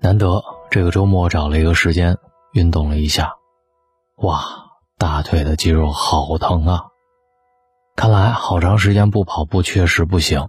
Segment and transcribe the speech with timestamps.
[0.00, 2.16] 难得这个周末找了一个时间
[2.52, 3.32] 运动了一下，
[4.18, 4.40] 哇，
[4.96, 6.84] 大腿的肌肉好疼啊！
[7.96, 10.48] 看来好长时间不跑步确实不行。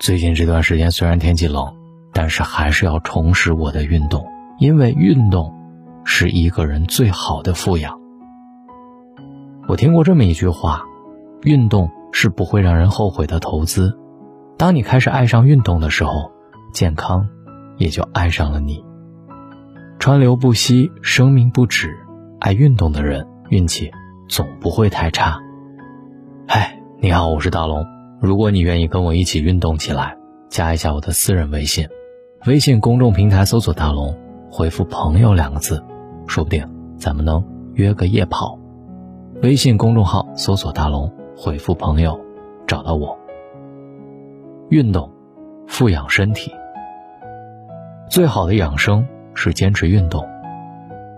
[0.00, 1.76] 最近这段时间虽然天气冷，
[2.12, 4.26] 但是还是要重拾我的运动，
[4.58, 5.54] 因为运动
[6.04, 8.00] 是一个人最好的富养。
[9.68, 10.82] 我听过这么一句话：
[11.42, 13.96] 运动是不会让人后悔的投资。
[14.56, 16.32] 当你开始爱上运动的时候，
[16.72, 17.28] 健康
[17.76, 18.87] 也就爱上了你。
[19.98, 21.98] 川流不息，生命不止。
[22.38, 23.90] 爱运动的人运气
[24.28, 25.40] 总不会太差。
[26.46, 27.84] 嗨，你好，我是大龙。
[28.20, 30.16] 如果你愿意跟我一起运动起来，
[30.48, 31.88] 加一下我的私人微信，
[32.46, 34.16] 微信公众平台搜索“大龙”，
[34.52, 35.82] 回复“朋友”两个字，
[36.28, 36.64] 说不定
[36.96, 37.44] 咱们能
[37.74, 38.56] 约个夜跑。
[39.42, 42.18] 微信公众号搜索“大龙”，回复“朋友”，
[42.68, 43.18] 找到我。
[44.70, 45.10] 运动，
[45.66, 46.52] 富养身体。
[48.08, 49.04] 最好的养生。
[49.38, 50.26] 是坚持运动，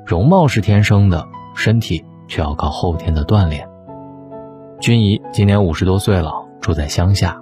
[0.04, 1.26] 容貌是天生的，
[1.56, 3.66] 身体却要靠后天的锻炼。
[4.78, 7.40] 君怡今年五十多岁了，住在乡下，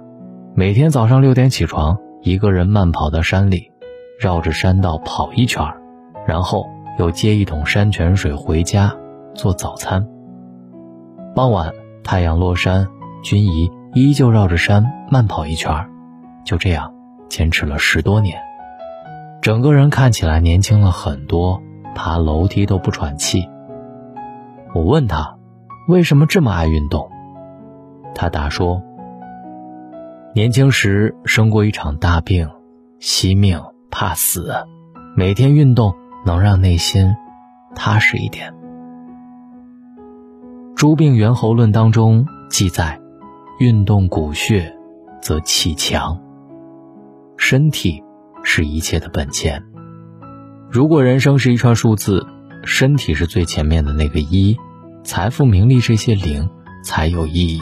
[0.55, 3.73] 每天早上六点起床，一个人慢跑到山里，
[4.21, 5.61] 绕着山道跑一圈，
[6.25, 6.65] 然后
[6.97, 8.95] 又接一桶山泉水回家
[9.33, 10.07] 做早餐。
[11.35, 11.73] 傍晚
[12.05, 12.87] 太阳落山，
[13.21, 15.73] 君怡依旧绕着山慢跑一圈，
[16.45, 16.93] 就这样
[17.27, 18.39] 坚持了十多年。
[19.49, 21.63] 整个人看起来年轻了很多，
[21.95, 23.49] 爬楼梯都不喘气。
[24.75, 25.39] 我问他，
[25.87, 27.09] 为什么这么爱运动？
[28.13, 28.83] 他答说：
[30.35, 32.47] 年轻时生过一场大病，
[32.99, 34.53] 惜命怕死，
[35.15, 37.15] 每天运动能让内心
[37.73, 38.53] 踏实一点。
[40.75, 42.99] 《诸病源候论》当中记载，
[43.59, 44.77] 运动骨血，
[45.23, 46.21] 则气强。
[47.35, 48.03] 身体。
[48.51, 49.63] 是一切的本钱。
[50.71, 52.25] 如果人生是一串数字，
[52.63, 54.57] 身体是最前面的那个一，
[55.03, 56.49] 财富、名利这些零
[56.83, 57.61] 才有意义。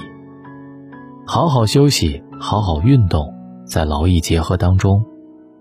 [1.25, 3.33] 好好休息，好好运动，
[3.65, 5.05] 在劳逸结合当中，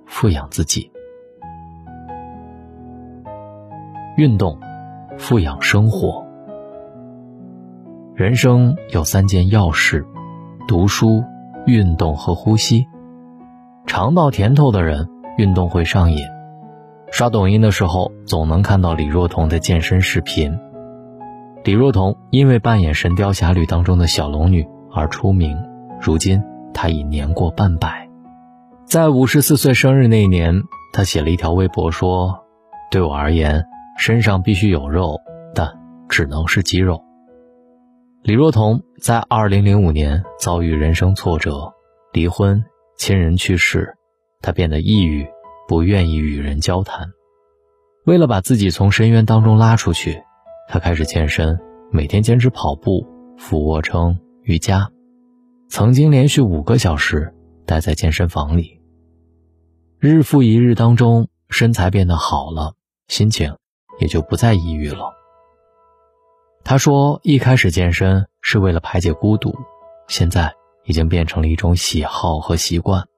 [0.07, 0.93] 富养自己。
[4.17, 4.61] 运动，
[5.19, 6.25] 富养生活。
[8.15, 10.07] 人生有三件要事：
[10.69, 11.25] 读书、
[11.67, 12.87] 运动和呼吸。
[13.87, 16.19] 尝到甜头的人，运动会上瘾。
[17.11, 20.59] 刷抖音的时候，总能看到李若彤的健身视频。
[21.65, 25.57] 李若彤因为扮演《神雕侠侣》当中的小龙女而出名，
[26.01, 26.43] 如今
[26.73, 28.09] 她已年过半百。
[28.85, 32.45] 在五十四岁生日那年，她写了一条微博说
[32.91, 33.65] ：“对我而言，
[33.99, 35.21] 身上必须有肉，
[35.55, 35.73] 但
[36.09, 37.03] 只能是肌肉。”
[38.23, 41.73] 李若彤在二零零五年遭遇人生挫折，
[42.13, 42.65] 离婚。
[42.99, 43.96] 亲人去世，
[44.47, 45.27] 他变得抑郁，
[45.67, 47.11] 不愿意与人交谈。
[48.05, 50.23] 为了把自己从深渊当中拉出去，
[50.69, 51.59] 他开始健身，
[51.91, 53.05] 每天坚持跑步、
[53.37, 54.89] 俯卧撑、瑜伽，
[55.69, 57.35] 曾经连续五个小时
[57.67, 58.81] 待在健身房里。
[59.99, 62.75] 日复一日当中，身材变得好了，
[63.09, 63.57] 心情
[63.99, 65.13] 也就不再抑郁了。
[66.63, 69.57] 他说：“一开始健身是为了排解孤独，
[70.07, 70.55] 现在。”
[70.89, 73.09] 已经变成了一种喜好和习惯。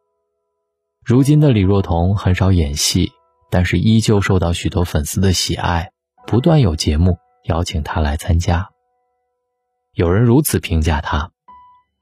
[1.09, 3.13] 如今的李若彤很少演戏，
[3.51, 5.91] 但是依旧受到许多粉丝的喜爱，
[6.27, 8.69] 不断有节目邀请她来参加。
[9.95, 11.31] 有人如此评价她：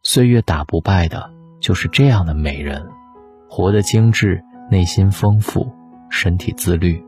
[0.03, 1.31] 岁月打不败的
[1.61, 2.85] 就是这样的美人，
[3.49, 5.73] 活得精致，内心丰富，
[6.11, 7.01] 身体自律。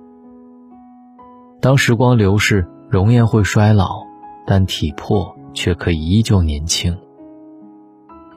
[1.61, 4.05] 当时光流逝，容颜会衰老，
[4.47, 6.97] 但体魄却可以依旧年轻。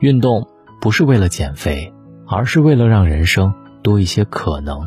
[0.00, 0.48] 运动
[0.80, 1.94] 不是为了减肥，
[2.32, 4.80] 而是为了让人生多一些可能。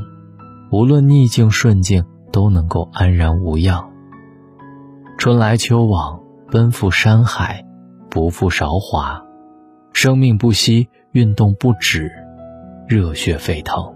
[0.71, 3.91] 无论逆境顺境，都能够安然无恙。
[5.17, 6.19] 春来秋往，
[6.51, 7.63] 奔赴山海，
[8.09, 9.23] 不负韶华。
[9.93, 12.11] 生命不息，运动不止，
[12.87, 13.93] 热血沸腾。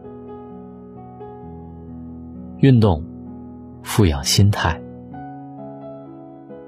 [2.60, 3.04] 运动，
[3.84, 4.80] 富养心态。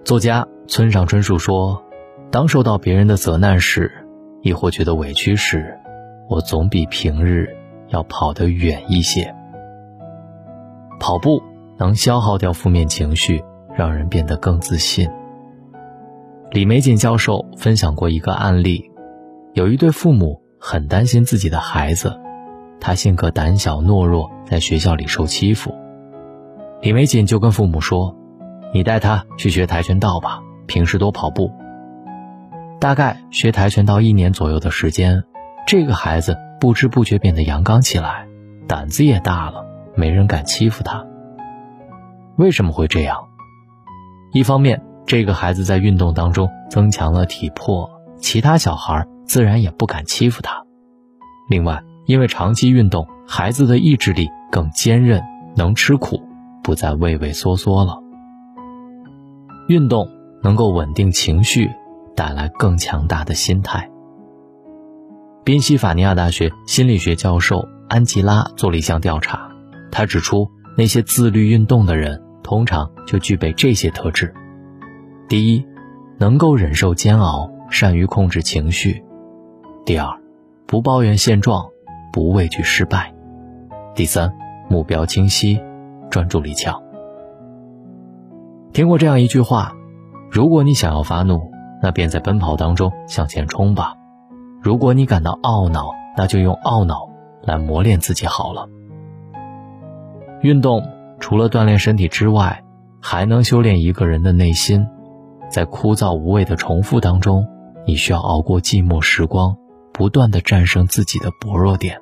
[0.04, 1.84] 作家村上春树说
[2.31, 3.92] ：“当受到别人的责难时。”
[4.44, 5.77] 亦或觉得委屈时，
[6.31, 7.57] 我总比平日
[7.89, 9.36] 要跑得远一些。
[10.98, 11.44] 跑步
[11.78, 13.44] 能消耗掉负面情绪，
[13.75, 15.10] 让人变得更自信。
[16.50, 18.89] 李玫瑾教授分享过一个案例：
[19.51, 22.18] 有一对父母很担心自己的孩子，
[22.80, 25.75] 他性格胆小懦弱，在学校里受欺负。
[26.81, 28.16] 李玫瑾就跟父母说
[28.74, 31.51] ：“你带他去学跆拳道吧，平时多跑步。”
[32.80, 35.25] 大概学跆拳道一年左右的时间，
[35.68, 38.28] 这个孩子不知不觉变得阳刚起来，
[38.68, 39.66] 胆子也大了，
[39.96, 41.06] 没人敢欺负他。
[42.36, 43.30] 为什么会这样？
[44.34, 50.63] 一方面，这个孩子在运动当中增强了体魄，其他小孩自然也不敢欺负他。
[51.50, 55.22] 另外，因为长期运动，孩子的意志力更坚韧，
[55.56, 56.22] 能吃苦，
[56.63, 58.00] 不再畏畏缩缩了。
[59.68, 60.10] 运动
[60.44, 61.72] 能够稳定情绪，
[62.16, 63.90] 带来更强大的心态。
[65.44, 69.50] 宾夕法尼亚大学心理学教授安吉拉做了一项调查，
[69.92, 70.48] 他指出，
[70.78, 74.32] 那些自律运动的人通常就具备这些特质：
[75.28, 75.66] 第一，
[76.20, 79.02] 能够忍受煎熬，善于控制情绪；
[79.84, 80.16] 第二，
[80.68, 81.68] 不抱怨现状，
[82.14, 83.12] 不畏惧失败；
[83.96, 84.32] 第三，
[84.70, 85.60] 目标清晰，
[86.12, 86.80] 专注力强。
[88.74, 89.74] 听过这样一句话：
[90.30, 91.52] 如果你想要发怒，
[91.82, 93.96] 那便在奔跑当中向前冲吧。
[94.62, 97.10] 如果你感到懊恼，那就用懊恼
[97.42, 98.69] 来磨练自己好了。
[100.42, 100.88] 运动
[101.19, 102.63] 除了锻炼身体之外，
[103.02, 104.88] 还能修炼一个人的内心。
[105.50, 107.48] 在枯燥无味的重复当中，
[107.86, 109.58] 你需要熬过寂寞时光，
[109.92, 112.00] 不断的战胜自己的薄弱点。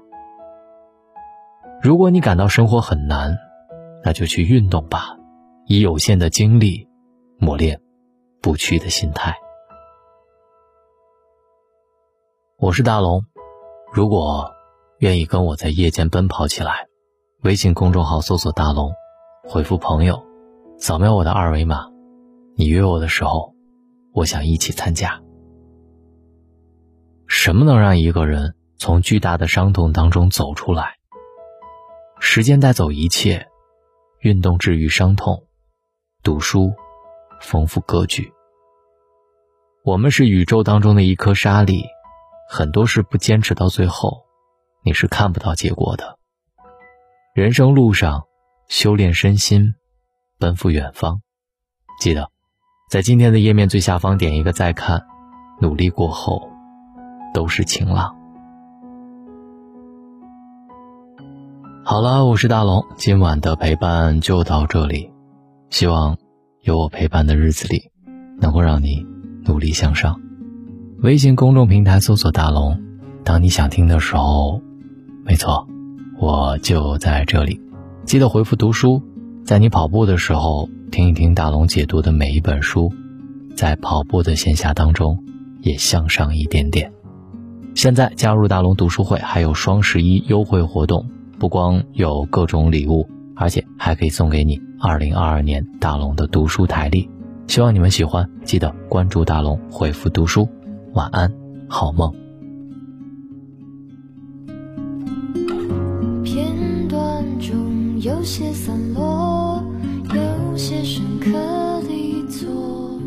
[1.82, 3.38] 如果你感到生活很难，
[4.04, 5.18] 那就去运动吧，
[5.66, 6.88] 以有限的精力
[7.40, 7.80] 磨练
[8.42, 9.36] 不屈的心态。
[12.62, 13.26] 我是大龙，
[13.94, 14.54] 如果
[14.98, 16.88] 愿意跟我在夜间奔跑起来，
[17.42, 18.92] 微信公众号搜索“大龙”，
[19.48, 20.22] 回复“朋友”，
[20.78, 21.88] 扫描我的二维码，
[22.58, 23.56] 你约我的时候，
[24.12, 25.22] 我想一起参加。
[27.28, 30.96] 什么能让一个人从巨大的伤痛当中走出来？
[32.20, 33.48] 时间带走一切，
[34.20, 35.46] 运动治愈伤痛，
[36.24, 36.74] 读书
[37.40, 38.34] 丰富格局。
[39.86, 41.86] 我们是宇宙当中的一颗沙粒。
[42.52, 44.24] 很多事不坚持到最后，
[44.84, 46.18] 你是看不到结果的。
[47.36, 48.24] 人生路上，
[48.68, 49.76] 修炼身心，
[50.40, 51.22] 奔赴远方。
[52.00, 52.32] 记得，
[52.90, 55.06] 在今天的页面最下方点一个再看。
[55.62, 56.50] 努力过后，
[57.36, 58.16] 都是晴朗。
[61.86, 65.12] 好了，我是大龙，今晚的陪伴就到这里。
[65.70, 66.18] 希望
[66.62, 67.92] 有我陪伴的日子里，
[68.40, 69.06] 能够让你
[69.46, 70.20] 努力向上。
[71.02, 72.78] 微信公众平台搜索“大龙”，
[73.24, 74.62] 当你想听的时候，
[75.24, 75.66] 没错，
[76.20, 77.62] 我就在这里。
[78.04, 79.02] 记得回复“读书”，
[79.46, 82.92] 在你跑步的时候听一听大龙解读的每一本书，
[83.56, 85.24] 在跑步的闲暇当中
[85.62, 86.92] 也向上一点点。
[87.76, 91.10] 现在加入大龙读书会还有双十一优惠活动，
[91.40, 97.10] 不光有各种礼物，而且还可以送给你2022年大龙的读书台历。
[97.48, 100.46] 希望你们喜欢，记得关注大龙，回复“读书”。
[101.00, 101.32] 晚安，
[101.70, 102.14] 好梦。
[106.26, 106.54] 片
[106.90, 109.64] 段中有些散落，
[110.14, 111.32] 有些深刻
[111.88, 113.00] 地错，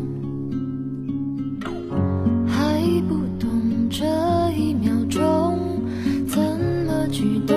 [2.47, 3.47] 还不懂
[3.91, 4.03] 这
[4.57, 5.59] 一秒钟
[6.27, 6.41] 怎
[6.87, 7.55] 么举动，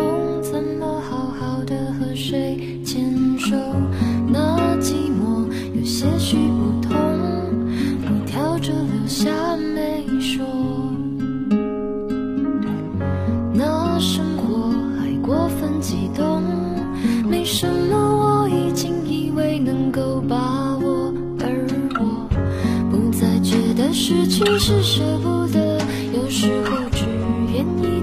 [24.06, 25.80] 失去是舍不得，
[26.14, 27.04] 有时候只
[27.52, 27.95] 愿意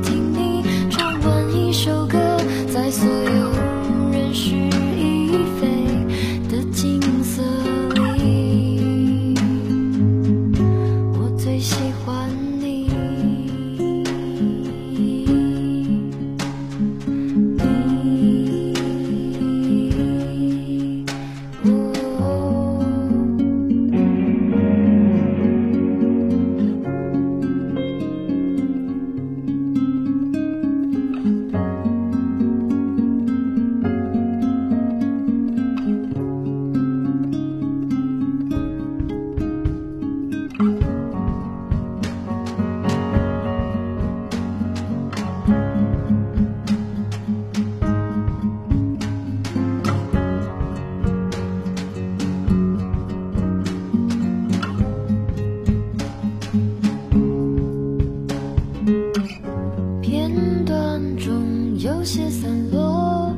[61.83, 63.35] 有些散落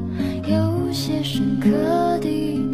[0.48, 1.68] 有些深刻
[2.20, 2.65] 的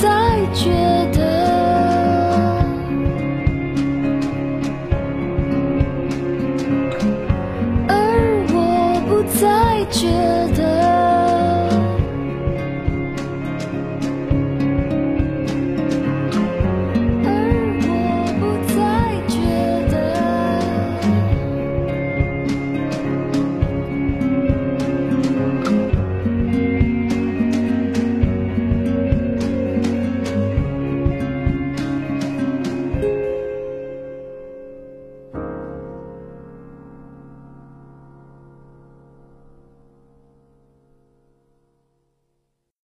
[0.00, 0.70] 再觉
[1.12, 1.21] 得。